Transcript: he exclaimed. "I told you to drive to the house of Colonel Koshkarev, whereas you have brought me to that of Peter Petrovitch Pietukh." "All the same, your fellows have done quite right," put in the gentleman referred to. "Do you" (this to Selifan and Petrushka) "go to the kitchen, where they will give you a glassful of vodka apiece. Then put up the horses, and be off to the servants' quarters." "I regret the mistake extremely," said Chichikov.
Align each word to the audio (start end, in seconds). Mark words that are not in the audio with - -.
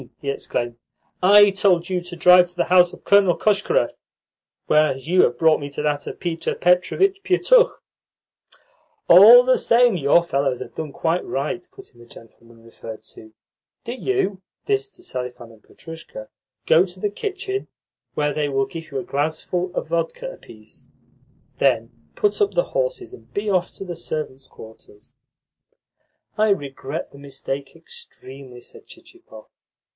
he 0.19 0.31
exclaimed. 0.31 0.79
"I 1.21 1.51
told 1.51 1.87
you 1.87 2.01
to 2.01 2.15
drive 2.15 2.47
to 2.47 2.55
the 2.55 2.63
house 2.73 2.91
of 2.91 3.03
Colonel 3.03 3.37
Koshkarev, 3.37 3.91
whereas 4.65 5.07
you 5.07 5.21
have 5.21 5.37
brought 5.37 5.59
me 5.59 5.69
to 5.69 5.83
that 5.83 6.07
of 6.07 6.19
Peter 6.19 6.55
Petrovitch 6.55 7.21
Pietukh." 7.21 7.81
"All 9.07 9.43
the 9.43 9.59
same, 9.59 9.95
your 9.97 10.23
fellows 10.23 10.59
have 10.59 10.73
done 10.73 10.91
quite 10.91 11.23
right," 11.23 11.67
put 11.71 11.93
in 11.93 11.99
the 11.99 12.07
gentleman 12.07 12.63
referred 12.63 13.03
to. 13.13 13.31
"Do 13.83 13.93
you" 13.93 14.41
(this 14.65 14.89
to 14.89 15.03
Selifan 15.03 15.51
and 15.51 15.61
Petrushka) 15.61 16.29
"go 16.65 16.83
to 16.83 16.99
the 16.99 17.11
kitchen, 17.11 17.67
where 18.15 18.33
they 18.33 18.49
will 18.49 18.65
give 18.65 18.89
you 18.89 18.97
a 18.97 19.03
glassful 19.03 19.71
of 19.75 19.89
vodka 19.89 20.27
apiece. 20.31 20.89
Then 21.59 21.91
put 22.15 22.41
up 22.41 22.55
the 22.55 22.63
horses, 22.73 23.13
and 23.13 23.31
be 23.35 23.51
off 23.51 23.71
to 23.75 23.85
the 23.85 23.95
servants' 23.95 24.47
quarters." 24.47 25.13
"I 26.39 26.49
regret 26.49 27.11
the 27.11 27.19
mistake 27.19 27.75
extremely," 27.75 28.61
said 28.61 28.87
Chichikov. 28.87 29.45